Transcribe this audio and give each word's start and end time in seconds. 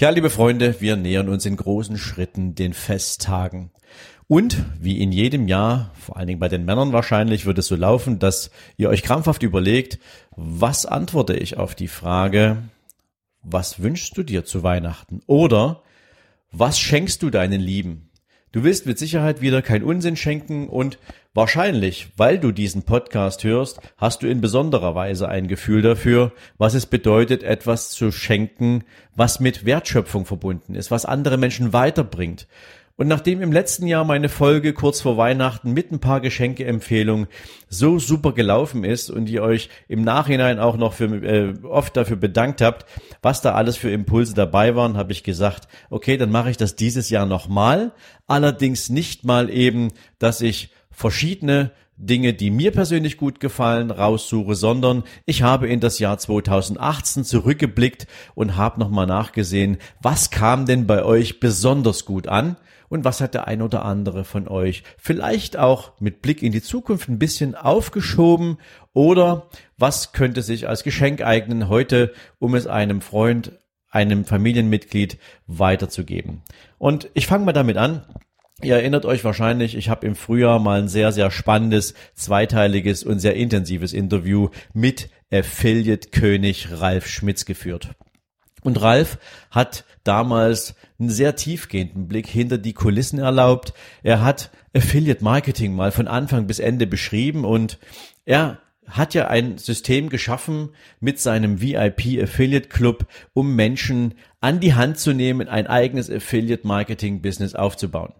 Ja, 0.00 0.08
liebe 0.08 0.30
Freunde, 0.30 0.76
wir 0.80 0.96
nähern 0.96 1.28
uns 1.28 1.44
in 1.44 1.56
großen 1.56 1.98
Schritten 1.98 2.54
den 2.54 2.72
Festtagen. 2.72 3.70
Und 4.28 4.64
wie 4.80 4.98
in 4.98 5.12
jedem 5.12 5.46
Jahr, 5.46 5.90
vor 5.94 6.16
allen 6.16 6.26
Dingen 6.26 6.40
bei 6.40 6.48
den 6.48 6.64
Männern 6.64 6.94
wahrscheinlich, 6.94 7.44
wird 7.44 7.58
es 7.58 7.66
so 7.66 7.76
laufen, 7.76 8.18
dass 8.18 8.50
ihr 8.78 8.88
euch 8.88 9.02
krampfhaft 9.02 9.42
überlegt, 9.42 9.98
was 10.34 10.86
antworte 10.86 11.36
ich 11.36 11.58
auf 11.58 11.74
die 11.74 11.86
Frage, 11.86 12.62
was 13.42 13.82
wünschst 13.82 14.16
du 14.16 14.22
dir 14.22 14.46
zu 14.46 14.62
Weihnachten? 14.62 15.20
Oder 15.26 15.82
was 16.50 16.78
schenkst 16.78 17.22
du 17.22 17.28
deinen 17.28 17.60
Lieben? 17.60 18.09
Du 18.52 18.64
willst 18.64 18.84
mit 18.84 18.98
Sicherheit 18.98 19.40
wieder 19.40 19.62
kein 19.62 19.84
Unsinn 19.84 20.16
schenken 20.16 20.68
und 20.68 20.98
wahrscheinlich, 21.34 22.08
weil 22.16 22.36
du 22.36 22.50
diesen 22.50 22.82
Podcast 22.82 23.44
hörst, 23.44 23.80
hast 23.96 24.24
du 24.24 24.26
in 24.26 24.40
besonderer 24.40 24.96
Weise 24.96 25.28
ein 25.28 25.46
Gefühl 25.46 25.82
dafür, 25.82 26.32
was 26.58 26.74
es 26.74 26.86
bedeutet, 26.86 27.44
etwas 27.44 27.90
zu 27.90 28.10
schenken, 28.10 28.82
was 29.14 29.38
mit 29.38 29.66
Wertschöpfung 29.66 30.26
verbunden 30.26 30.74
ist, 30.74 30.90
was 30.90 31.04
andere 31.04 31.36
Menschen 31.36 31.72
weiterbringt. 31.72 32.48
Und 33.00 33.08
nachdem 33.08 33.40
im 33.40 33.50
letzten 33.50 33.86
Jahr 33.86 34.04
meine 34.04 34.28
Folge 34.28 34.74
kurz 34.74 35.00
vor 35.00 35.16
Weihnachten 35.16 35.72
mit 35.72 35.90
ein 35.90 36.00
paar 36.00 36.20
Geschenkeempfehlungen 36.20 37.28
so 37.66 37.98
super 37.98 38.34
gelaufen 38.34 38.84
ist 38.84 39.08
und 39.08 39.30
ihr 39.30 39.42
euch 39.42 39.70
im 39.88 40.02
Nachhinein 40.02 40.58
auch 40.58 40.76
noch 40.76 40.92
für, 40.92 41.06
äh, 41.06 41.54
oft 41.64 41.96
dafür 41.96 42.18
bedankt 42.18 42.60
habt, 42.60 42.84
was 43.22 43.40
da 43.40 43.54
alles 43.54 43.78
für 43.78 43.90
Impulse 43.90 44.34
dabei 44.34 44.76
waren, 44.76 44.98
habe 44.98 45.12
ich 45.12 45.24
gesagt, 45.24 45.66
okay, 45.88 46.18
dann 46.18 46.30
mache 46.30 46.50
ich 46.50 46.58
das 46.58 46.76
dieses 46.76 47.08
Jahr 47.08 47.24
nochmal. 47.24 47.92
Allerdings 48.26 48.90
nicht 48.90 49.24
mal 49.24 49.48
eben, 49.48 49.92
dass 50.18 50.42
ich 50.42 50.70
verschiedene 50.90 51.70
Dinge, 52.02 52.32
die 52.32 52.50
mir 52.50 52.72
persönlich 52.72 53.18
gut 53.18 53.40
gefallen, 53.40 53.90
raussuche, 53.90 54.54
sondern 54.54 55.04
ich 55.26 55.42
habe 55.42 55.68
in 55.68 55.80
das 55.80 55.98
Jahr 55.98 56.16
2018 56.16 57.24
zurückgeblickt 57.24 58.06
und 58.34 58.56
habe 58.56 58.80
nochmal 58.80 59.06
nachgesehen, 59.06 59.76
was 60.00 60.30
kam 60.30 60.64
denn 60.64 60.86
bei 60.86 61.04
euch 61.04 61.40
besonders 61.40 62.06
gut 62.06 62.26
an 62.26 62.56
und 62.88 63.04
was 63.04 63.20
hat 63.20 63.34
der 63.34 63.46
ein 63.46 63.60
oder 63.60 63.84
andere 63.84 64.24
von 64.24 64.48
euch 64.48 64.82
vielleicht 64.96 65.58
auch 65.58 65.92
mit 66.00 66.22
Blick 66.22 66.42
in 66.42 66.52
die 66.52 66.62
Zukunft 66.62 67.08
ein 67.10 67.18
bisschen 67.18 67.54
aufgeschoben 67.54 68.56
oder 68.94 69.50
was 69.76 70.12
könnte 70.12 70.40
sich 70.40 70.68
als 70.68 70.82
Geschenk 70.82 71.20
eignen 71.20 71.68
heute, 71.68 72.14
um 72.38 72.54
es 72.54 72.66
einem 72.66 73.02
Freund, 73.02 73.52
einem 73.90 74.24
Familienmitglied 74.24 75.18
weiterzugeben. 75.46 76.42
Und 76.78 77.10
ich 77.12 77.26
fange 77.26 77.44
mal 77.44 77.52
damit 77.52 77.76
an. 77.76 78.06
Ihr 78.62 78.76
erinnert 78.76 79.06
euch 79.06 79.24
wahrscheinlich, 79.24 79.74
ich 79.74 79.88
habe 79.88 80.06
im 80.06 80.14
Frühjahr 80.14 80.58
mal 80.58 80.80
ein 80.80 80.88
sehr, 80.88 81.12
sehr 81.12 81.30
spannendes, 81.30 81.94
zweiteiliges 82.14 83.04
und 83.04 83.18
sehr 83.18 83.34
intensives 83.34 83.94
Interview 83.94 84.50
mit 84.74 85.08
Affiliate-König 85.32 86.68
Ralf 86.72 87.06
Schmitz 87.06 87.46
geführt. 87.46 87.88
Und 88.62 88.82
Ralf 88.82 89.18
hat 89.50 89.84
damals 90.04 90.74
einen 90.98 91.08
sehr 91.08 91.36
tiefgehenden 91.36 92.06
Blick 92.06 92.26
hinter 92.26 92.58
die 92.58 92.74
Kulissen 92.74 93.18
erlaubt. 93.18 93.72
Er 94.02 94.22
hat 94.22 94.50
Affiliate 94.76 95.24
Marketing 95.24 95.74
mal 95.74 95.90
von 95.90 96.06
Anfang 96.06 96.46
bis 96.46 96.58
Ende 96.58 96.86
beschrieben 96.86 97.46
und 97.46 97.78
er 98.26 98.60
hat 98.86 99.14
ja 99.14 99.28
ein 99.28 99.56
System 99.56 100.10
geschaffen 100.10 100.70
mit 101.00 101.18
seinem 101.18 101.62
VIP 101.62 102.22
Affiliate 102.22 102.68
Club, 102.68 103.06
um 103.32 103.54
Menschen 103.54 104.14
an 104.40 104.60
die 104.60 104.74
Hand 104.74 104.98
zu 104.98 105.14
nehmen, 105.14 105.48
ein 105.48 105.66
eigenes 105.66 106.10
Affiliate 106.10 106.66
Marketing 106.66 107.22
Business 107.22 107.54
aufzubauen. 107.54 108.12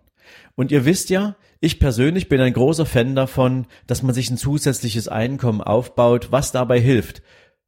Und 0.54 0.72
ihr 0.72 0.84
wisst 0.84 1.10
ja, 1.10 1.36
ich 1.60 1.78
persönlich 1.78 2.28
bin 2.28 2.40
ein 2.40 2.52
großer 2.52 2.86
Fan 2.86 3.14
davon, 3.14 3.66
dass 3.86 4.02
man 4.02 4.14
sich 4.14 4.30
ein 4.30 4.36
zusätzliches 4.36 5.08
Einkommen 5.08 5.60
aufbaut, 5.60 6.28
was 6.30 6.52
dabei 6.52 6.80
hilft, 6.80 7.22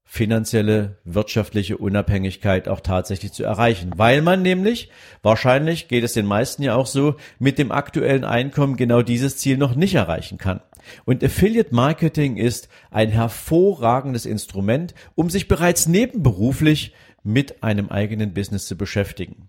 finanzielle, 0.04 0.98
wirtschaftliche 1.04 1.78
Unabhängigkeit 1.78 2.68
auch 2.68 2.80
tatsächlich 2.80 3.32
zu 3.32 3.44
erreichen. 3.44 3.92
Weil 3.96 4.22
man 4.22 4.42
nämlich, 4.42 4.90
wahrscheinlich 5.22 5.88
geht 5.88 6.04
es 6.04 6.12
den 6.12 6.26
meisten 6.26 6.62
ja 6.62 6.74
auch 6.74 6.86
so, 6.86 7.16
mit 7.38 7.58
dem 7.58 7.72
aktuellen 7.72 8.24
Einkommen 8.24 8.76
genau 8.76 9.02
dieses 9.02 9.38
Ziel 9.38 9.56
noch 9.56 9.74
nicht 9.74 9.94
erreichen 9.94 10.38
kann. 10.38 10.60
Und 11.04 11.22
Affiliate 11.22 11.74
Marketing 11.74 12.36
ist 12.36 12.68
ein 12.90 13.10
hervorragendes 13.10 14.26
Instrument, 14.26 14.94
um 15.14 15.30
sich 15.30 15.48
bereits 15.48 15.86
nebenberuflich 15.86 16.92
mit 17.22 17.62
einem 17.62 17.88
eigenen 17.88 18.34
Business 18.34 18.66
zu 18.66 18.76
beschäftigen. 18.76 19.48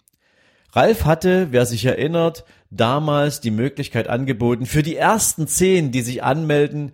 Ralf 0.71 1.05
hatte, 1.05 1.49
wer 1.51 1.65
sich 1.65 1.85
erinnert, 1.85 2.45
damals 2.75 3.41
die 3.41 3.51
Möglichkeit 3.51 4.07
angeboten, 4.07 4.65
für 4.65 4.83
die 4.83 4.95
ersten 4.95 5.47
zehn, 5.47 5.91
die 5.91 6.01
sich 6.01 6.23
anmelden, 6.23 6.91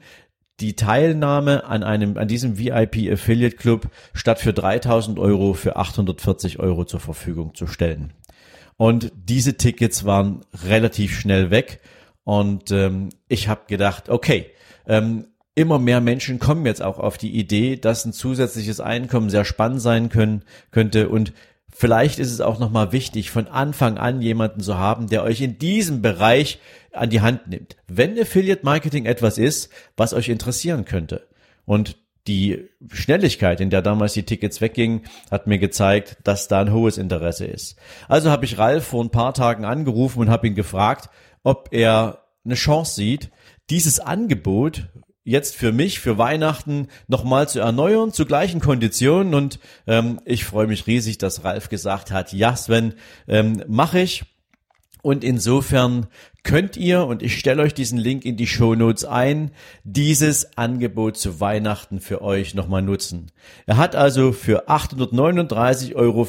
die 0.60 0.76
Teilnahme 0.76 1.64
an 1.66 1.84
einem, 1.84 2.18
an 2.18 2.28
diesem 2.28 2.58
VIP 2.58 3.12
Affiliate 3.12 3.56
Club 3.56 3.88
statt 4.14 4.40
für 4.40 4.54
3000 4.54 5.18
Euro 5.18 5.54
für 5.54 5.78
840 5.78 6.60
Euro 6.60 6.84
zur 6.86 7.00
Verfügung 7.00 7.56
zu 7.56 7.66
stellen. 7.68 8.14
Und 8.76 9.12
diese 9.16 9.58
Tickets 9.58 10.06
waren 10.06 10.42
relativ 10.66 11.18
schnell 11.18 11.52
weg 11.52 11.80
und 12.24 12.72
ähm, 12.72 13.10
ich 13.28 13.48
habe 13.48 13.62
gedacht, 13.68 14.10
okay, 14.10 14.48
ähm, 14.86 15.28
immer 15.56 15.80
mehr 15.80 16.00
Menschen 16.00 16.40
kommen 16.40 16.66
jetzt 16.66 16.82
auch 16.82 17.00
auf 17.00 17.18
die 17.18 17.32
Idee, 17.38 17.76
dass 17.76 18.06
ein 18.06 18.14
zusätzliches 18.14 18.80
Einkommen 18.80 19.30
sehr 19.30 19.46
spannend 19.46 19.82
sein 19.82 20.10
können, 20.10 20.44
könnte 20.72 21.10
und 21.10 21.34
Vielleicht 21.72 22.20
ist 22.20 22.32
es 22.32 22.42
auch 22.42 22.60
nochmal 22.60 22.92
wichtig, 22.92 23.32
von 23.32 23.48
Anfang 23.48 23.98
an 23.98 24.22
jemanden 24.22 24.62
zu 24.62 24.78
haben, 24.78 25.08
der 25.08 25.24
euch 25.24 25.42
in 25.42 25.60
diesem 25.60 26.02
Bereich 26.02 26.60
an 26.92 27.10
die 27.10 27.22
Hand 27.22 27.48
nimmt. 27.48 27.78
Wenn 27.88 28.20
Affiliate 28.20 28.66
Marketing 28.66 29.06
etwas 29.06 29.38
ist, 29.38 29.70
was 29.96 30.14
euch 30.14 30.30
interessieren 30.30 30.86
könnte. 30.86 31.28
Und 31.66 31.98
die 32.28 32.70
Schnelligkeit, 32.92 33.62
in 33.62 33.70
der 33.70 33.82
damals 33.82 34.14
die 34.14 34.24
Tickets 34.24 34.62
weggingen, 34.62 35.02
hat 35.32 35.48
mir 35.48 35.58
gezeigt, 35.58 36.18
dass 36.24 36.48
da 36.48 36.62
ein 36.62 36.74
hohes 36.74 36.98
Interesse 36.98 37.46
ist. 37.46 37.78
Also 38.08 38.30
habe 38.30 38.46
ich 38.46 38.58
Ralf 38.58 38.88
vor 38.88 39.04
ein 39.04 39.10
paar 39.10 39.34
Tagen 39.34 39.66
angerufen 39.66 40.20
und 40.20 40.30
habe 40.30 40.48
ihn 40.48 40.56
gefragt, 40.56 41.10
ob 41.44 41.70
er 41.72 42.26
eine 42.46 42.56
Chance 42.56 42.96
sieht, 42.96 43.32
dieses 43.70 44.00
Angebot 44.00 44.90
jetzt 45.30 45.56
für 45.56 45.72
mich, 45.72 46.00
für 46.00 46.18
Weihnachten 46.18 46.88
nochmal 47.08 47.48
zu 47.48 47.60
erneuern, 47.60 48.12
zu 48.12 48.26
gleichen 48.26 48.60
Konditionen. 48.60 49.36
Und 49.36 49.60
ähm, 49.86 50.20
ich 50.26 50.44
freue 50.44 50.68
mich 50.68 50.88
riesig, 50.88 51.20
dass 51.20 51.44
Ralf 51.44 51.70
gesagt 51.70 52.12
hat, 52.12 52.34
ja 52.34 52.56
Sven, 52.56 52.94
ähm, 53.28 53.64
mache 53.68 54.00
ich. 54.00 54.24
Und 55.02 55.24
insofern 55.24 56.08
könnt 56.44 56.76
ihr, 56.76 57.06
und 57.06 57.22
ich 57.24 57.38
stelle 57.40 57.62
euch 57.62 57.74
diesen 57.74 57.98
Link 57.98 58.26
in 58.26 58.36
die 58.36 58.48
Show 58.48 58.76
Notes 58.76 59.06
ein, 59.06 59.52
dieses 59.84 60.58
Angebot 60.58 61.16
zu 61.16 61.40
Weihnachten 61.40 62.02
für 62.02 62.22
euch 62.22 62.54
nochmal 62.54 62.82
nutzen. 62.82 63.28
Er 63.66 63.78
hat 63.78 63.96
also 63.96 64.34
für 64.34 64.68
839,50 64.68 65.96
Euro 65.96 66.26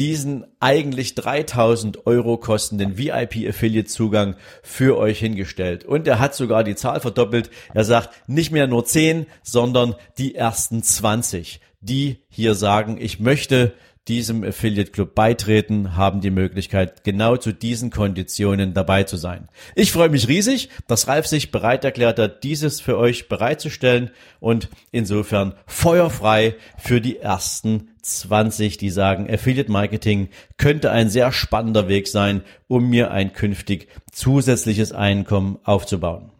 diesen 0.00 0.46
eigentlich 0.60 1.14
3000 1.14 2.06
Euro 2.06 2.38
kostenden 2.38 2.96
VIP 2.96 3.46
Affiliate 3.46 3.86
Zugang 3.86 4.34
für 4.62 4.96
euch 4.96 5.18
hingestellt. 5.18 5.84
Und 5.84 6.08
er 6.08 6.18
hat 6.18 6.34
sogar 6.34 6.64
die 6.64 6.74
Zahl 6.74 7.00
verdoppelt. 7.00 7.50
Er 7.74 7.84
sagt 7.84 8.26
nicht 8.26 8.50
mehr 8.50 8.66
nur 8.66 8.86
10, 8.86 9.26
sondern 9.42 9.94
die 10.16 10.34
ersten 10.34 10.82
20, 10.82 11.60
die 11.82 12.24
hier 12.30 12.54
sagen, 12.54 12.96
ich 12.98 13.20
möchte 13.20 13.74
diesem 14.08 14.42
Affiliate 14.42 14.90
Club 14.90 15.14
beitreten, 15.14 15.96
haben 15.96 16.20
die 16.20 16.30
Möglichkeit, 16.30 17.04
genau 17.04 17.36
zu 17.36 17.52
diesen 17.52 17.90
Konditionen 17.90 18.74
dabei 18.74 19.04
zu 19.04 19.16
sein. 19.16 19.48
Ich 19.74 19.92
freue 19.92 20.08
mich 20.08 20.26
riesig, 20.26 20.68
dass 20.88 21.06
Ralf 21.06 21.26
sich 21.26 21.50
bereit 21.50 21.84
erklärt 21.84 22.18
hat, 22.18 22.42
dieses 22.42 22.80
für 22.80 22.98
euch 22.98 23.28
bereitzustellen 23.28 24.10
und 24.40 24.68
insofern 24.90 25.54
feuerfrei 25.66 26.56
für 26.78 27.00
die 27.00 27.18
ersten 27.18 27.90
20, 28.02 28.78
die 28.78 28.90
sagen, 28.90 29.30
Affiliate 29.30 29.70
Marketing 29.70 30.30
könnte 30.56 30.90
ein 30.90 31.10
sehr 31.10 31.30
spannender 31.30 31.86
Weg 31.86 32.08
sein, 32.08 32.42
um 32.66 32.88
mir 32.88 33.10
ein 33.10 33.32
künftig 33.32 33.88
zusätzliches 34.10 34.92
Einkommen 34.92 35.58
aufzubauen. 35.62 36.32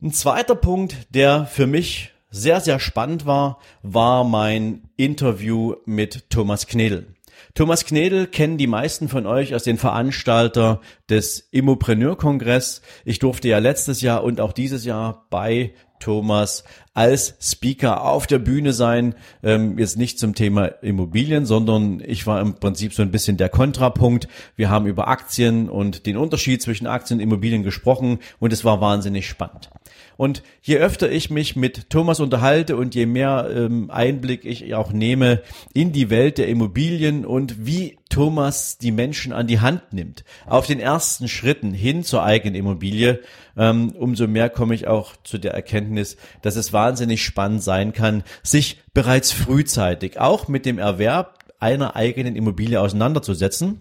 Ein 0.00 0.12
zweiter 0.12 0.54
Punkt, 0.54 0.96
der 1.10 1.46
für 1.46 1.66
mich 1.66 2.13
sehr, 2.34 2.60
sehr 2.60 2.80
spannend 2.80 3.26
war, 3.26 3.58
war 3.82 4.24
mein 4.24 4.88
Interview 4.96 5.76
mit 5.86 6.30
Thomas 6.30 6.66
Knedel. 6.66 7.06
Thomas 7.54 7.84
Knedel 7.84 8.26
kennen 8.26 8.58
die 8.58 8.66
meisten 8.66 9.08
von 9.08 9.26
euch 9.26 9.52
als 9.54 9.62
den 9.62 9.78
Veranstalter 9.78 10.80
des 11.08 11.48
Immopreneur-Kongress. 11.52 12.82
Ich 13.04 13.20
durfte 13.20 13.48
ja 13.48 13.58
letztes 13.58 14.00
Jahr 14.00 14.24
und 14.24 14.40
auch 14.40 14.52
dieses 14.52 14.84
Jahr 14.84 15.26
bei 15.30 15.74
Thomas 16.00 16.64
als 16.94 17.34
Speaker 17.40 18.04
auf 18.04 18.26
der 18.26 18.38
Bühne 18.38 18.72
sein. 18.72 19.16
Ähm, 19.42 19.78
jetzt 19.78 19.98
nicht 19.98 20.18
zum 20.18 20.34
Thema 20.34 20.66
Immobilien, 20.82 21.44
sondern 21.44 22.00
ich 22.04 22.26
war 22.26 22.40
im 22.40 22.54
Prinzip 22.54 22.94
so 22.94 23.02
ein 23.02 23.10
bisschen 23.10 23.36
der 23.36 23.48
Kontrapunkt. 23.48 24.28
Wir 24.56 24.70
haben 24.70 24.86
über 24.86 25.08
Aktien 25.08 25.68
und 25.68 26.06
den 26.06 26.16
Unterschied 26.16 26.62
zwischen 26.62 26.86
Aktien 26.86 27.18
und 27.18 27.24
Immobilien 27.24 27.64
gesprochen 27.64 28.20
und 28.38 28.52
es 28.52 28.64
war 28.64 28.80
wahnsinnig 28.80 29.28
spannend. 29.28 29.70
Und 30.16 30.42
je 30.62 30.76
öfter 30.78 31.10
ich 31.10 31.30
mich 31.30 31.56
mit 31.56 31.90
Thomas 31.90 32.20
unterhalte 32.20 32.76
und 32.76 32.94
je 32.94 33.06
mehr 33.06 33.50
ähm, 33.52 33.90
Einblick 33.90 34.44
ich 34.44 34.72
auch 34.74 34.92
nehme 34.92 35.42
in 35.72 35.90
die 35.90 36.08
Welt 36.08 36.38
der 36.38 36.48
Immobilien 36.48 37.26
und 37.26 37.66
wie 37.66 37.98
Thomas 38.10 38.78
die 38.78 38.92
Menschen 38.92 39.32
an 39.32 39.48
die 39.48 39.58
Hand 39.58 39.92
nimmt, 39.92 40.24
auf 40.46 40.68
den 40.68 40.78
ersten 40.78 41.26
Schritten 41.26 41.72
hin 41.72 42.04
zur 42.04 42.22
eigenen 42.22 42.54
Immobilie, 42.54 43.20
ähm, 43.56 43.90
umso 43.90 44.28
mehr 44.28 44.50
komme 44.50 44.76
ich 44.76 44.86
auch 44.86 45.16
zu 45.24 45.38
der 45.38 45.52
Erkenntnis, 45.52 46.16
dass 46.42 46.54
es 46.54 46.72
wahnsinnig 46.84 47.24
spannend 47.24 47.62
sein 47.62 47.92
kann, 47.92 48.24
sich 48.42 48.82
bereits 48.92 49.32
frühzeitig 49.32 50.20
auch 50.20 50.48
mit 50.48 50.66
dem 50.66 50.78
Erwerb 50.78 51.38
einer 51.58 51.96
eigenen 51.96 52.36
Immobilie 52.36 52.78
auseinanderzusetzen 52.78 53.80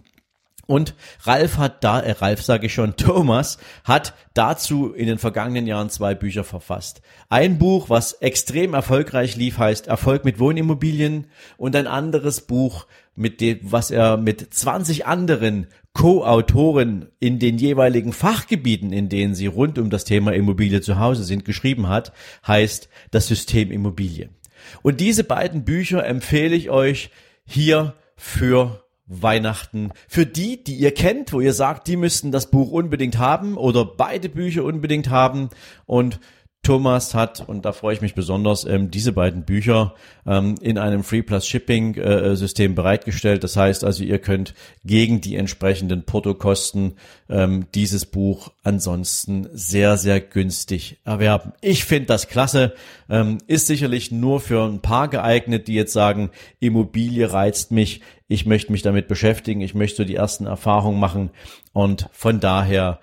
und 0.65 0.95
Ralf 1.23 1.57
hat 1.57 1.83
da, 1.83 1.99
äh, 1.99 2.11
Ralf 2.11 2.41
sage 2.41 2.67
ich 2.67 2.73
schon, 2.73 2.95
Thomas 2.97 3.57
hat 3.83 4.13
dazu 4.33 4.93
in 4.93 5.07
den 5.07 5.17
vergangenen 5.17 5.67
Jahren 5.67 5.89
zwei 5.89 6.15
Bücher 6.15 6.43
verfasst. 6.43 7.01
Ein 7.29 7.57
Buch, 7.57 7.89
was 7.89 8.13
extrem 8.13 8.73
erfolgreich 8.73 9.35
lief, 9.35 9.57
heißt 9.57 9.87
Erfolg 9.87 10.23
mit 10.23 10.39
Wohnimmobilien 10.39 11.27
und 11.57 11.75
ein 11.75 11.87
anderes 11.87 12.41
Buch, 12.41 12.87
mit 13.15 13.41
dem, 13.41 13.59
was 13.61 13.91
er 13.91 14.17
mit 14.17 14.53
20 14.53 15.05
anderen 15.05 15.67
Co-Autoren 15.93 17.07
in 17.19 17.39
den 17.39 17.57
jeweiligen 17.57 18.13
Fachgebieten, 18.13 18.91
in 18.91 19.09
denen 19.09 19.35
sie 19.35 19.47
rund 19.47 19.77
um 19.77 19.89
das 19.89 20.05
Thema 20.05 20.33
Immobilie 20.33 20.81
zu 20.81 20.99
Hause 20.99 21.23
sind, 21.23 21.45
geschrieben 21.45 21.87
hat, 21.87 22.13
heißt 22.47 22.89
das 23.11 23.27
System 23.27 23.71
Immobilie. 23.71 24.29
Und 24.81 24.99
diese 24.99 25.23
beiden 25.23 25.63
Bücher 25.65 26.05
empfehle 26.05 26.55
ich 26.55 26.69
euch 26.69 27.11
hier 27.45 27.95
für 28.15 28.83
Weihnachten. 29.05 29.91
Für 30.07 30.25
die, 30.25 30.63
die 30.63 30.75
ihr 30.75 30.93
kennt, 30.93 31.33
wo 31.33 31.41
ihr 31.41 31.53
sagt, 31.53 31.87
die 31.87 31.97
müssten 31.97 32.31
das 32.31 32.49
Buch 32.49 32.71
unbedingt 32.71 33.17
haben 33.17 33.57
oder 33.57 33.85
beide 33.85 34.29
Bücher 34.29 34.63
unbedingt 34.63 35.09
haben 35.09 35.49
und 35.85 36.19
Thomas 36.63 37.13
hat, 37.13 37.43
und 37.45 37.65
da 37.65 37.73
freue 37.73 37.93
ich 37.93 38.01
mich 38.01 38.15
besonders, 38.15 38.63
ähm, 38.63 38.89
diese 38.89 39.11
beiden 39.11 39.43
Bücher 39.43 39.95
ähm, 40.25 40.55
in 40.61 40.77
einem 40.77 41.03
Free 41.03 41.21
Plus 41.21 41.45
Shipping 41.45 41.95
äh, 41.95 42.37
System 42.37 42.73
bereitgestellt. 42.73 43.43
Das 43.43 43.57
heißt 43.57 43.83
also, 43.83 44.05
ihr 44.05 44.19
könnt 44.19 44.53
gegen 44.85 45.19
die 45.19 45.35
entsprechenden 45.35 46.03
Portokosten 46.03 46.93
ähm, 47.29 47.67
dieses 47.75 48.05
Buch 48.05 48.53
ansonsten 48.63 49.49
sehr, 49.51 49.97
sehr 49.97 50.21
günstig 50.21 50.99
erwerben. 51.03 51.51
Ich 51.59 51.83
finde 51.83 52.05
das 52.05 52.29
klasse. 52.29 52.73
Ähm, 53.09 53.39
ist 53.47 53.67
sicherlich 53.67 54.11
nur 54.11 54.39
für 54.39 54.63
ein 54.63 54.79
paar 54.79 55.09
geeignet, 55.09 55.67
die 55.67 55.75
jetzt 55.75 55.91
sagen, 55.91 56.31
Immobilie 56.61 57.33
reizt 57.33 57.71
mich. 57.71 57.99
Ich 58.29 58.45
möchte 58.45 58.71
mich 58.71 58.83
damit 58.83 59.09
beschäftigen. 59.09 59.59
Ich 59.59 59.75
möchte 59.75 59.97
so 59.97 60.03
die 60.05 60.15
ersten 60.15 60.45
Erfahrungen 60.45 60.99
machen. 60.99 61.29
Und 61.73 62.07
von 62.13 62.39
daher 62.39 63.01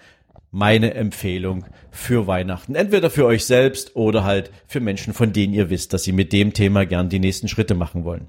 meine 0.51 0.95
Empfehlung 0.95 1.65
für 1.91 2.27
Weihnachten. 2.27 2.75
Entweder 2.75 3.11
für 3.11 3.27
euch 3.27 3.45
selbst 3.45 3.97
oder 3.97 4.25
halt 4.25 4.51
für 4.67 4.81
Menschen, 4.81 5.15
von 5.15 5.33
denen 5.33 5.55
ihr 5.55 5.71
wisst, 5.71 5.93
dass 5.93 6.05
sie 6.05 6.13
mit 6.13 6.33
dem 6.33 6.53
Thema 6.53 6.87
gern 6.87 7.09
die 7.09 7.21
nächsten 7.21 7.49
Schritte 7.49 7.75
machen 7.75 8.05
wollen. 8.05 8.27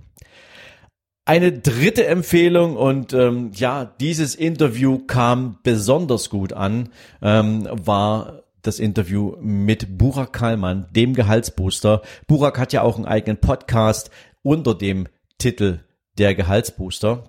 Eine 1.25 1.51
dritte 1.51 2.05
Empfehlung 2.07 2.75
und 2.75 3.13
ähm, 3.13 3.51
ja, 3.53 3.85
dieses 3.85 4.35
Interview 4.35 4.99
kam 4.99 5.59
besonders 5.63 6.29
gut 6.29 6.51
an, 6.51 6.89
ähm, 7.21 7.67
war 7.71 8.43
das 8.63 8.79
Interview 8.79 9.35
mit 9.39 9.97
Burak 9.97 10.33
Kalman, 10.33 10.87
dem 10.91 11.13
Gehaltsbooster. 11.13 12.01
Burak 12.27 12.59
hat 12.59 12.73
ja 12.73 12.81
auch 12.81 12.97
einen 12.97 13.05
eigenen 13.05 13.37
Podcast 13.37 14.11
unter 14.43 14.75
dem 14.75 15.07
Titel 15.37 15.79
Der 16.17 16.35
Gehaltsbooster. 16.35 17.25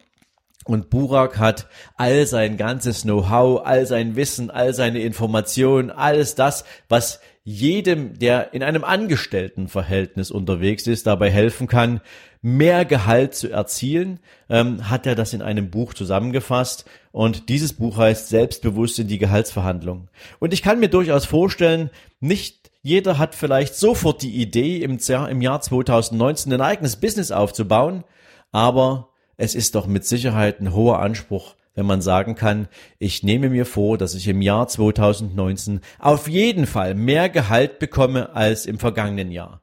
Und 0.64 0.90
Burak 0.90 1.38
hat 1.38 1.66
all 1.96 2.26
sein 2.26 2.56
ganzes 2.56 3.02
Know-how, 3.02 3.64
all 3.64 3.86
sein 3.86 4.16
Wissen, 4.16 4.50
all 4.50 4.74
seine 4.74 5.00
Informationen, 5.00 5.90
alles 5.90 6.34
das, 6.34 6.64
was 6.88 7.20
jedem, 7.44 8.18
der 8.18 8.54
in 8.54 8.62
einem 8.62 8.84
Angestelltenverhältnis 8.84 10.30
unterwegs 10.30 10.86
ist, 10.86 11.06
dabei 11.06 11.30
helfen 11.30 11.66
kann, 11.66 12.00
mehr 12.40 12.84
Gehalt 12.84 13.34
zu 13.34 13.50
erzielen, 13.50 14.20
ähm, 14.48 14.88
hat 14.90 15.06
er 15.06 15.14
das 15.14 15.32
in 15.32 15.42
einem 15.42 15.70
Buch 15.70 15.94
zusammengefasst. 15.94 16.84
Und 17.10 17.48
dieses 17.48 17.72
Buch 17.72 17.96
heißt 17.96 18.28
Selbstbewusst 18.28 18.98
in 18.98 19.08
die 19.08 19.18
Gehaltsverhandlung. 19.18 20.08
Und 20.38 20.52
ich 20.52 20.62
kann 20.62 20.80
mir 20.80 20.88
durchaus 20.88 21.24
vorstellen, 21.24 21.90
nicht 22.20 22.70
jeder 22.82 23.18
hat 23.18 23.36
vielleicht 23.36 23.76
sofort 23.76 24.22
die 24.22 24.42
Idee, 24.42 24.82
im 24.82 25.40
Jahr 25.40 25.60
2019 25.60 26.52
ein 26.52 26.60
eigenes 26.60 26.96
Business 26.96 27.30
aufzubauen, 27.30 28.02
aber 28.50 29.11
es 29.42 29.56
ist 29.56 29.74
doch 29.74 29.88
mit 29.88 30.04
Sicherheit 30.04 30.60
ein 30.60 30.72
hoher 30.72 31.00
Anspruch, 31.00 31.56
wenn 31.74 31.84
man 31.84 32.00
sagen 32.00 32.36
kann, 32.36 32.68
ich 33.00 33.24
nehme 33.24 33.50
mir 33.50 33.66
vor, 33.66 33.98
dass 33.98 34.14
ich 34.14 34.28
im 34.28 34.40
Jahr 34.40 34.68
2019 34.68 35.80
auf 35.98 36.28
jeden 36.28 36.64
Fall 36.64 36.94
mehr 36.94 37.28
Gehalt 37.28 37.80
bekomme 37.80 38.36
als 38.36 38.66
im 38.66 38.78
vergangenen 38.78 39.32
Jahr. 39.32 39.60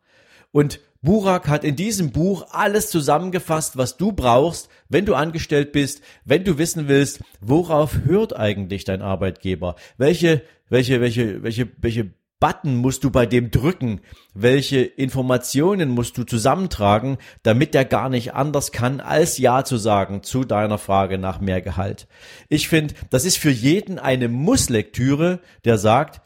Und 0.52 0.82
Burak 1.02 1.48
hat 1.48 1.64
in 1.64 1.78
diesem 1.78 2.12
Buch 2.12 2.48
alles 2.52 2.90
zusammengefasst, 2.90 3.78
was 3.78 3.96
du 3.96 4.12
brauchst, 4.12 4.68
wenn 4.90 5.06
du 5.06 5.16
angestellt 5.16 5.72
bist, 5.72 6.02
wenn 6.26 6.44
du 6.44 6.58
wissen 6.58 6.90
willst, 6.90 7.22
worauf 7.40 8.00
hört 8.04 8.36
eigentlich 8.36 8.84
dein 8.84 9.02
Arbeitgeber? 9.02 9.78
Welche, 9.98 10.42
welche, 10.68 11.00
welche, 11.00 11.42
welche, 11.42 11.70
welche 11.78 12.12
Button 12.40 12.78
musst 12.78 13.04
du 13.04 13.12
bei 13.12 13.26
dem 13.26 13.52
drücken? 13.52 14.00
Welche 14.34 14.80
Informationen 14.80 15.90
musst 15.90 16.18
du 16.18 16.24
zusammentragen, 16.24 17.18
damit 17.44 17.76
er 17.76 17.84
gar 17.84 18.10
nicht 18.10 18.34
anders 18.34 18.72
kann, 18.72 19.02
als 19.02 19.38
Ja 19.38 19.66
zu 19.66 19.78
sagen 19.78 20.24
zu 20.24 20.46
deiner 20.46 20.78
Frage 20.78 21.18
nach 21.18 21.42
mehr 21.42 21.62
Gehalt? 21.62 22.08
Ich 22.48 22.70
finde, 22.70 22.96
das 23.10 23.26
ist 23.26 23.38
für 23.38 23.52
jeden 23.52 24.00
eine 24.00 24.30
Musslektüre, 24.30 25.40
der 25.66 25.78
sagt, 25.78 26.22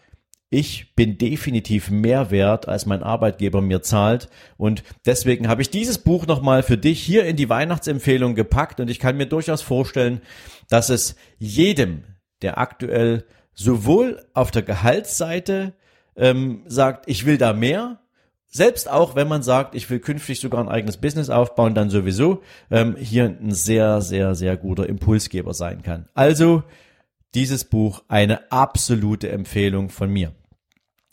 ich 0.51 0.94
bin 0.94 1.18
definitiv 1.18 1.89
mehr 1.89 2.30
wert, 2.30 2.68
als 2.68 2.86
mein 2.86 3.01
Arbeitgeber 3.01 3.59
mir 3.59 3.81
zahlt. 3.81 4.30
Und 4.56 4.83
deswegen 5.04 5.48
habe 5.48 5.63
ich 5.63 5.71
dieses 5.71 5.98
Buch 5.98 6.27
nochmal 6.27 6.62
für 6.62 6.77
dich 6.77 7.01
hier 7.01 7.25
in 7.25 7.38
die 7.38 7.50
Weihnachtsempfehlung 7.50 8.36
gepackt. 8.36 8.80
Und 8.80 8.88
ich 8.92 9.00
kann 9.00 9.18
mir 9.18 9.25
durchaus 9.25 9.63
vorstellen, 9.63 10.21
dass 10.69 10.89
es 10.89 11.16
jedem, 11.39 12.04
der 12.44 12.59
aktuell 12.59 13.25
sowohl 13.56 14.24
auf 14.36 14.51
der 14.51 14.62
Gehaltsseite 14.62 15.74
ähm, 16.15 16.63
sagt, 16.65 17.10
ich 17.10 17.25
will 17.25 17.38
da 17.38 17.54
mehr, 17.54 18.00
selbst 18.48 18.89
auch 18.89 19.15
wenn 19.15 19.27
man 19.27 19.42
sagt, 19.42 19.74
ich 19.74 19.89
will 19.89 20.00
künftig 20.00 20.39
sogar 20.39 20.62
ein 20.62 20.69
eigenes 20.69 20.98
Business 20.98 21.30
aufbauen, 21.30 21.74
dann 21.74 21.89
sowieso 21.89 22.44
ähm, 22.69 22.95
hier 22.95 23.25
ein 23.25 23.51
sehr, 23.51 24.01
sehr, 24.01 24.36
sehr 24.36 24.57
guter 24.57 24.88
Impulsgeber 24.88 25.54
sein 25.54 25.81
kann. 25.81 26.07
Also 26.13 26.63
dieses 27.33 27.64
Buch 27.64 28.04
eine 28.07 28.52
absolute 28.52 29.31
Empfehlung 29.31 29.90
von 29.90 30.09
mir. 30.11 30.33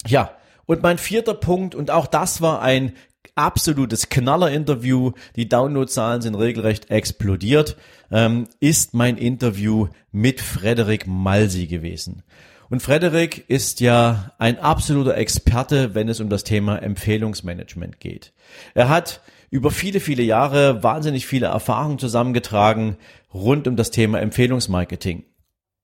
Ja, 0.06 0.32
und 0.66 0.82
mein 0.82 0.98
vierter 0.98 1.34
Punkt, 1.34 1.74
und 1.74 1.90
auch 1.90 2.06
das 2.06 2.42
war 2.42 2.60
ein 2.60 2.92
absolutes 3.34 4.08
Knaller-Interview, 4.08 5.12
die 5.36 5.48
Downloadzahlen 5.48 6.22
sind 6.22 6.34
regelrecht 6.34 6.90
explodiert, 6.90 7.76
ähm, 8.10 8.48
ist 8.60 8.94
mein 8.94 9.16
Interview 9.16 9.88
mit 10.12 10.40
Frederik 10.40 11.06
Malsi 11.06 11.66
gewesen. 11.66 12.22
Und 12.70 12.80
Frederik 12.80 13.46
ist 13.48 13.80
ja 13.80 14.32
ein 14.38 14.60
absoluter 14.60 15.16
Experte, 15.16 15.96
wenn 15.96 16.08
es 16.08 16.20
um 16.20 16.28
das 16.28 16.44
Thema 16.44 16.80
Empfehlungsmanagement 16.80 17.98
geht. 17.98 18.32
Er 18.74 18.88
hat 18.88 19.22
über 19.50 19.72
viele, 19.72 19.98
viele 19.98 20.22
Jahre 20.22 20.80
wahnsinnig 20.84 21.26
viele 21.26 21.46
Erfahrungen 21.46 21.98
zusammengetragen 21.98 22.96
rund 23.34 23.66
um 23.66 23.74
das 23.74 23.90
Thema 23.90 24.20
Empfehlungsmarketing. 24.20 25.24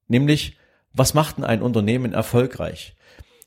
Nämlich, 0.06 0.58
was 0.92 1.12
macht 1.12 1.38
denn 1.38 1.44
ein 1.44 1.60
Unternehmen 1.60 2.12
erfolgreich? 2.12 2.94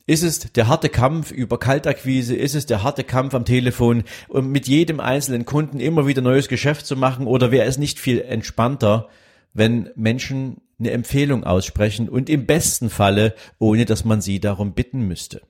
Ist 0.05 0.24
es 0.24 0.51
der 0.51 0.67
harte 0.67 0.89
Kampf 0.89 1.31
über 1.31 1.58
Kaltakquise? 1.58 2.36
Ist 2.36 2.55
es 2.55 2.65
der 2.65 2.84
harte 2.84 3.05
Kampf 3.05 3.34
am 3.36 3.46
Telefon, 3.46 4.03
um 4.27 4.51
mit 4.51 4.67
jedem 4.67 5.00
einzelnen 5.00 5.46
Kunden 5.46 5.79
immer 5.79 6.08
wieder 6.08 6.22
neues 6.22 6.50
Geschäft 6.50 6.86
zu 6.86 6.98
machen? 6.98 7.25
Oder 7.25 7.51
wäre 7.51 7.67
es 7.67 7.77
nicht 7.77 8.00
viel 8.00 8.19
entspannter, 8.19 9.08
wenn 9.53 9.89
Menschen 9.96 10.62
eine 10.79 10.91
Empfehlung 10.91 11.44
aussprechen 11.44 12.08
und 12.08 12.29
im 12.29 12.46
besten 12.46 12.89
Falle, 12.89 13.34
ohne 13.58 13.86
dass 13.86 14.06
man 14.06 14.22
sie 14.22 14.39
darum 14.39 14.74
bitten 14.74 15.01
müsste. 15.08 15.41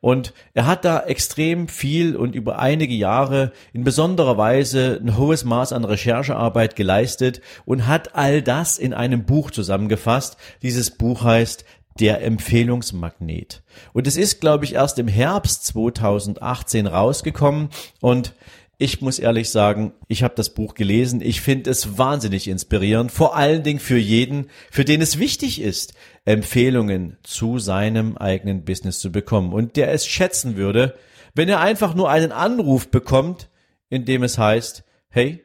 Und 0.00 0.32
er 0.52 0.66
hat 0.66 0.84
da 0.84 1.00
extrem 1.00 1.68
viel 1.68 2.16
und 2.16 2.34
über 2.34 2.58
einige 2.58 2.94
Jahre 2.94 3.52
in 3.72 3.84
besonderer 3.84 4.36
Weise 4.36 5.00
ein 5.02 5.16
hohes 5.16 5.44
Maß 5.44 5.72
an 5.72 5.84
Recherchearbeit 5.84 6.76
geleistet 6.76 7.40
und 7.64 7.86
hat 7.86 8.14
all 8.14 8.42
das 8.42 8.78
in 8.78 8.94
einem 8.94 9.24
Buch 9.24 9.50
zusammengefasst. 9.50 10.36
Dieses 10.62 10.92
Buch 10.92 11.24
heißt 11.24 11.64
der 12.00 12.22
Empfehlungsmagnet. 12.22 13.62
Und 13.92 14.06
es 14.06 14.16
ist, 14.16 14.40
glaube 14.40 14.64
ich, 14.64 14.74
erst 14.74 14.98
im 14.98 15.08
Herbst 15.08 15.66
2018 15.66 16.86
rausgekommen 16.86 17.68
und 18.00 18.34
ich 18.78 19.00
muss 19.00 19.18
ehrlich 19.18 19.50
sagen, 19.50 19.92
ich 20.08 20.22
habe 20.22 20.34
das 20.34 20.50
Buch 20.50 20.74
gelesen. 20.74 21.20
Ich 21.20 21.40
finde 21.40 21.70
es 21.70 21.96
wahnsinnig 21.98 22.48
inspirierend, 22.48 23.12
vor 23.12 23.36
allen 23.36 23.62
Dingen 23.62 23.80
für 23.80 23.98
jeden, 23.98 24.48
für 24.70 24.84
den 24.84 25.00
es 25.00 25.18
wichtig 25.18 25.60
ist, 25.60 25.94
Empfehlungen 26.24 27.18
zu 27.22 27.58
seinem 27.58 28.16
eigenen 28.16 28.64
Business 28.64 28.98
zu 28.98 29.12
bekommen 29.12 29.52
und 29.52 29.76
der 29.76 29.92
es 29.92 30.06
schätzen 30.06 30.56
würde, 30.56 30.94
Wenn 31.34 31.48
er 31.48 31.60
einfach 31.60 31.94
nur 31.94 32.10
einen 32.10 32.32
Anruf 32.32 32.90
bekommt, 32.90 33.50
in 33.90 34.04
dem 34.04 34.22
es 34.22 34.38
heißt, 34.38 34.84
hey, 35.08 35.42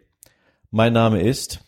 mein 0.69 0.93
Name 0.93 1.21
ist 1.21 1.61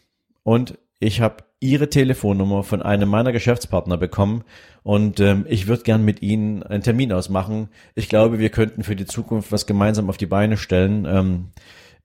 und 0.44 0.78
ich 1.00 1.22
habe 1.22 1.44
Ihre 1.62 1.90
Telefonnummer 1.90 2.64
von 2.64 2.82
einem 2.82 3.08
meiner 3.08 3.32
Geschäftspartner 3.32 3.96
bekommen 3.96 4.44
und 4.82 5.20
ähm, 5.20 5.46
ich 5.48 5.68
würde 5.68 5.84
gern 5.84 6.04
mit 6.04 6.24
Ihnen 6.24 6.64
einen 6.64 6.82
Termin 6.82 7.14
ausmachen. 7.14 7.70
Ich 7.94 8.10
glaube, 8.10 8.40
wir 8.40 8.50
könnten 8.50 8.84
für 8.84 8.96
die 8.96 9.06
Zukunft 9.06 9.52
was 9.52 9.68
gemeinsam 9.68 10.10
auf 10.10 10.18
die 10.18 10.26
Beine 10.26 10.58
stellen. 10.58 11.06
Ähm, 11.06 11.50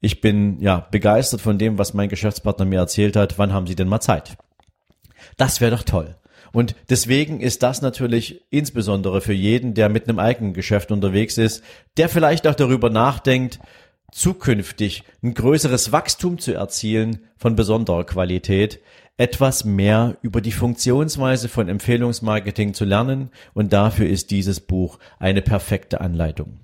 ich 0.03 0.21
bin 0.21 0.61
ja 0.61 0.87
begeistert 0.91 1.41
von 1.41 1.57
dem, 1.57 1.79
was 1.79 1.95
mein 1.95 2.11
Geschäftspartner 2.11 2.67
mir 2.67 2.81
erzählt 2.81 3.17
hat. 3.17 3.39
Wann 3.39 3.55
haben 3.55 3.67
Sie 3.67 3.75
denn 3.75 3.89
mal 3.89 4.01
Zeit? 4.01 4.37
Das 5.39 5.63
wäre 5.63 5.71
doch 5.71 5.85
toll. 5.85 6.17
Und 6.53 6.75
deswegen 6.91 7.41
ist 7.41 7.63
das 7.63 7.81
natürlich 7.81 8.43
insbesondere 8.51 9.23
für 9.23 9.33
jeden, 9.33 9.73
der 9.73 9.89
mit 9.89 10.07
einem 10.07 10.19
eigenen 10.19 10.53
Geschäft 10.53 10.93
unterwegs 10.93 11.39
ist, 11.39 11.65
der 11.97 12.11
vielleicht 12.11 12.47
auch 12.47 12.55
darüber 12.55 12.91
nachdenkt, 12.91 13.59
zukünftig 14.13 15.03
ein 15.23 15.35
größeres 15.35 15.93
Wachstum 15.93 16.39
zu 16.39 16.53
erzielen 16.53 17.21
von 17.37 17.57
besonderer 17.57 18.05
Qualität, 18.05 18.81
etwas 19.17 19.65
mehr 19.65 20.17
über 20.23 20.41
die 20.41 20.53
Funktionsweise 20.53 21.49
von 21.49 21.69
Empfehlungsmarketing 21.69 22.75
zu 22.75 22.85
lernen 22.85 23.31
und 23.55 23.73
dafür 23.73 24.09
ist 24.09 24.31
dieses 24.31 24.61
Buch 24.61 24.99
eine 25.19 25.43
perfekte 25.43 26.01
Anleitung. 26.01 26.61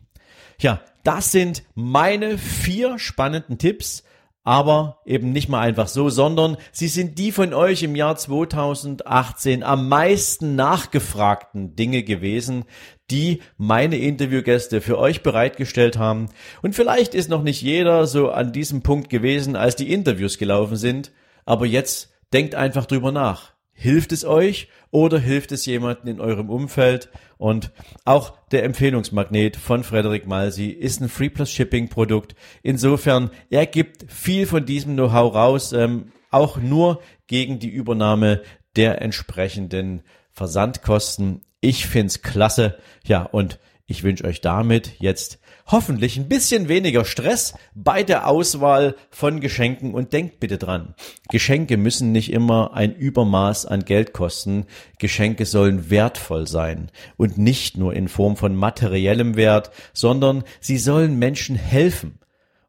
Ja, 0.58 0.80
das 1.02 1.32
sind 1.32 1.64
meine 1.74 2.38
vier 2.38 2.98
spannenden 2.98 3.58
Tipps, 3.58 4.04
aber 4.44 4.98
eben 5.06 5.32
nicht 5.32 5.48
mal 5.48 5.60
einfach 5.60 5.88
so, 5.88 6.10
sondern 6.10 6.56
sie 6.72 6.88
sind 6.88 7.18
die 7.18 7.32
von 7.32 7.54
euch 7.54 7.82
im 7.82 7.96
Jahr 7.96 8.16
2018 8.16 9.62
am 9.62 9.88
meisten 9.88 10.56
nachgefragten 10.56 11.76
Dinge 11.76 12.02
gewesen, 12.02 12.64
die 13.10 13.40
meine 13.56 13.96
Interviewgäste 13.96 14.80
für 14.80 14.98
euch 14.98 15.22
bereitgestellt 15.22 15.96
haben. 15.96 16.28
Und 16.60 16.74
vielleicht 16.74 17.14
ist 17.14 17.30
noch 17.30 17.42
nicht 17.42 17.62
jeder 17.62 18.06
so 18.06 18.30
an 18.30 18.52
diesem 18.52 18.82
Punkt 18.82 19.10
gewesen, 19.10 19.54
als 19.54 19.76
die 19.76 19.92
Interviews 19.92 20.38
gelaufen 20.38 20.76
sind, 20.76 21.12
aber 21.44 21.66
jetzt 21.66 22.11
denkt 22.32 22.54
einfach 22.54 22.86
drüber 22.86 23.12
nach. 23.12 23.52
Hilft 23.74 24.12
es 24.12 24.24
euch 24.24 24.68
oder 24.90 25.18
hilft 25.18 25.50
es 25.50 25.66
jemanden 25.66 26.06
in 26.06 26.20
eurem 26.20 26.50
Umfeld? 26.50 27.08
Und 27.36 27.72
auch 28.04 28.34
der 28.52 28.62
Empfehlungsmagnet 28.64 29.56
von 29.56 29.82
Frederik 29.82 30.26
Malsi 30.26 30.68
ist 30.68 31.00
ein 31.00 31.08
Free 31.08 31.30
Plus 31.30 31.50
Shipping 31.50 31.88
Produkt. 31.88 32.36
Insofern, 32.62 33.30
er 33.50 33.66
gibt 33.66 34.10
viel 34.12 34.46
von 34.46 34.64
diesem 34.64 34.94
Know-how 34.94 35.34
raus, 35.34 35.72
ähm, 35.72 36.12
auch 36.30 36.58
nur 36.58 37.02
gegen 37.26 37.58
die 37.58 37.70
Übernahme 37.70 38.42
der 38.76 39.02
entsprechenden 39.02 40.02
Versandkosten. 40.30 41.42
Ich 41.60 41.86
find's 41.86 42.22
klasse. 42.22 42.78
Ja, 43.04 43.22
und 43.22 43.58
ich 43.92 44.04
wünsche 44.04 44.24
euch 44.24 44.40
damit 44.40 45.00
jetzt 45.00 45.38
hoffentlich 45.66 46.16
ein 46.16 46.26
bisschen 46.26 46.68
weniger 46.68 47.04
Stress 47.04 47.52
bei 47.74 48.02
der 48.02 48.26
Auswahl 48.26 48.96
von 49.10 49.38
Geschenken 49.40 49.92
und 49.92 50.14
denkt 50.14 50.40
bitte 50.40 50.56
dran. 50.56 50.94
Geschenke 51.30 51.76
müssen 51.76 52.10
nicht 52.10 52.32
immer 52.32 52.72
ein 52.72 52.94
Übermaß 52.94 53.66
an 53.66 53.84
Geld 53.84 54.14
kosten. 54.14 54.64
Geschenke 54.98 55.44
sollen 55.44 55.90
wertvoll 55.90 56.48
sein 56.48 56.90
und 57.18 57.36
nicht 57.36 57.76
nur 57.76 57.92
in 57.92 58.08
Form 58.08 58.36
von 58.36 58.56
materiellem 58.56 59.36
Wert, 59.36 59.70
sondern 59.92 60.42
sie 60.58 60.78
sollen 60.78 61.18
Menschen 61.18 61.56
helfen. 61.56 62.18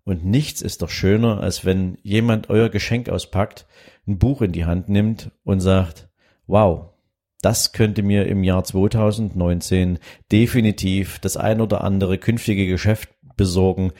Und 0.03 0.25
nichts 0.25 0.61
ist 0.61 0.81
doch 0.81 0.89
schöner, 0.89 1.39
als 1.39 1.63
wenn 1.63 1.97
jemand 2.03 2.49
euer 2.49 2.67
Geschenk 2.67 3.07
auspackt, 3.07 3.65
ein 4.05 4.17
Buch 4.17 4.41
in 4.41 4.51
die 4.51 4.65
Hand 4.65 4.89
nimmt 4.89 5.31
und 5.45 5.61
sagt, 5.61 6.09
wow, 6.47 6.92
das 7.43 7.73
könnte 7.73 8.03
mir 8.03 8.25
im 8.25 8.43
Jahr 8.43 8.63
2019 8.63 9.99
definitiv 10.31 11.19
das 11.19 11.37
ein 11.37 11.61
oder 11.61 11.83
andere 11.83 12.17
künftige 12.17 12.65
Geschäft 12.67 13.09
besorgen. 13.35 13.91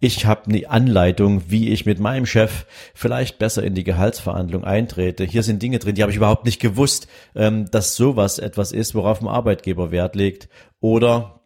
Ich 0.00 0.26
habe 0.26 0.46
eine 0.46 0.68
Anleitung, 0.68 1.44
wie 1.46 1.70
ich 1.70 1.86
mit 1.86 2.00
meinem 2.00 2.26
Chef 2.26 2.66
vielleicht 2.92 3.38
besser 3.38 3.62
in 3.62 3.76
die 3.76 3.84
Gehaltsverhandlung 3.84 4.64
eintrete. 4.64 5.22
Hier 5.22 5.44
sind 5.44 5.62
Dinge 5.62 5.78
drin, 5.78 5.94
die 5.94 6.02
habe 6.02 6.10
ich 6.10 6.16
überhaupt 6.16 6.44
nicht 6.44 6.60
gewusst, 6.60 7.06
ähm, 7.36 7.70
dass 7.70 7.94
sowas 7.94 8.40
etwas 8.40 8.72
ist, 8.72 8.96
worauf 8.96 9.22
ein 9.22 9.28
Arbeitgeber 9.28 9.92
Wert 9.92 10.16
legt. 10.16 10.48
Oder 10.80 11.40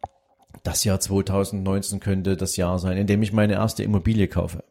das 0.62 0.84
Jahr 0.84 1.00
2019 1.00 2.00
könnte 2.00 2.38
das 2.38 2.56
Jahr 2.56 2.78
sein, 2.78 2.96
in 2.96 3.06
dem 3.06 3.22
ich 3.22 3.34
meine 3.34 3.52
erste 3.52 3.82
Immobilie 3.82 4.26
kaufe. 4.26 4.64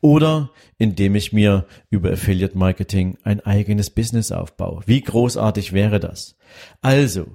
Oder 0.00 0.50
indem 0.78 1.14
ich 1.14 1.32
mir 1.32 1.66
über 1.90 2.12
Affiliate 2.12 2.56
Marketing 2.56 3.16
ein 3.22 3.40
eigenes 3.40 3.90
Business 3.90 4.32
aufbaue. 4.32 4.82
Wie 4.86 5.00
großartig 5.00 5.72
wäre 5.72 6.00
das? 6.00 6.36
Also, 6.80 7.26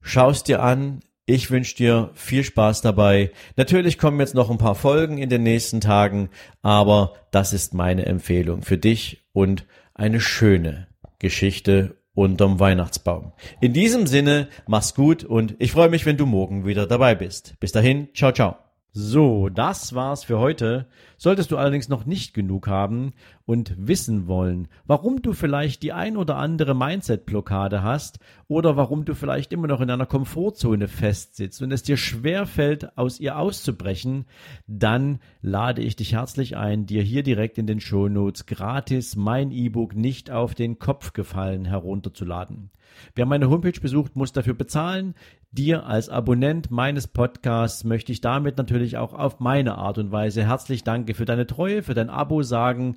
schaust 0.00 0.48
dir 0.48 0.62
an. 0.62 1.00
Ich 1.24 1.50
wünsche 1.50 1.76
dir 1.76 2.10
viel 2.14 2.42
Spaß 2.42 2.82
dabei. 2.82 3.30
Natürlich 3.56 3.96
kommen 3.96 4.18
jetzt 4.18 4.34
noch 4.34 4.50
ein 4.50 4.58
paar 4.58 4.74
Folgen 4.74 5.18
in 5.18 5.30
den 5.30 5.44
nächsten 5.44 5.80
Tagen, 5.80 6.30
aber 6.62 7.14
das 7.30 7.52
ist 7.52 7.74
meine 7.74 8.06
Empfehlung 8.06 8.62
für 8.62 8.76
dich 8.76 9.24
und 9.32 9.64
eine 9.94 10.20
schöne 10.20 10.88
Geschichte 11.20 11.96
unterm 12.14 12.60
Weihnachtsbaum. 12.60 13.32
In 13.60 13.72
diesem 13.72 14.06
Sinne, 14.06 14.48
mach's 14.66 14.94
gut 14.94 15.24
und 15.24 15.54
ich 15.58 15.72
freue 15.72 15.88
mich, 15.88 16.06
wenn 16.06 16.16
du 16.16 16.26
morgen 16.26 16.66
wieder 16.66 16.86
dabei 16.86 17.14
bist. 17.14 17.54
Bis 17.60 17.72
dahin, 17.72 18.08
ciao, 18.14 18.32
ciao. 18.32 18.71
So, 18.94 19.48
das 19.48 19.94
war's 19.94 20.22
für 20.22 20.38
heute. 20.38 20.86
Solltest 21.16 21.50
du 21.50 21.56
allerdings 21.56 21.88
noch 21.88 22.04
nicht 22.04 22.34
genug 22.34 22.68
haben 22.68 23.14
und 23.44 23.74
wissen 23.76 24.26
wollen, 24.26 24.68
warum 24.86 25.22
du 25.22 25.32
vielleicht 25.32 25.82
die 25.82 25.92
ein 25.92 26.16
oder 26.16 26.36
andere 26.36 26.74
Mindset-Blockade 26.74 27.82
hast 27.82 28.18
oder 28.48 28.76
warum 28.76 29.04
du 29.04 29.14
vielleicht 29.14 29.52
immer 29.52 29.66
noch 29.66 29.80
in 29.80 29.90
einer 29.90 30.06
Komfortzone 30.06 30.88
festsitzt 30.88 31.62
und 31.62 31.72
es 31.72 31.82
dir 31.82 31.96
schwer 31.96 32.46
fällt, 32.46 32.96
aus 32.96 33.20
ihr 33.20 33.38
auszubrechen, 33.38 34.26
dann 34.66 35.18
lade 35.40 35.82
ich 35.82 35.96
dich 35.96 36.12
herzlich 36.12 36.56
ein, 36.56 36.86
dir 36.86 37.02
hier 37.02 37.22
direkt 37.22 37.58
in 37.58 37.66
den 37.66 37.80
Shownotes 37.80 38.46
gratis 38.46 39.16
mein 39.16 39.50
E-Book 39.50 39.94
nicht 39.94 40.30
auf 40.30 40.54
den 40.54 40.78
Kopf 40.78 41.12
gefallen 41.12 41.64
herunterzuladen. 41.64 42.70
Wer 43.14 43.26
meine 43.26 43.48
Homepage 43.48 43.78
besucht, 43.80 44.16
muss 44.16 44.32
dafür 44.32 44.54
bezahlen. 44.54 45.14
Dir 45.50 45.84
als 45.84 46.08
Abonnent 46.08 46.70
meines 46.70 47.06
Podcasts 47.06 47.84
möchte 47.84 48.10
ich 48.10 48.22
damit 48.22 48.56
natürlich 48.56 48.96
auch 48.96 49.12
auf 49.12 49.38
meine 49.38 49.76
Art 49.76 49.98
und 49.98 50.10
Weise 50.10 50.46
herzlich 50.46 50.82
danke 50.82 51.12
für 51.12 51.26
deine 51.26 51.46
Treue, 51.46 51.82
für 51.82 51.92
dein 51.92 52.08
Abo 52.08 52.42
sagen 52.42 52.96